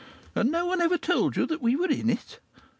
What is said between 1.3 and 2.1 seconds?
you that we were in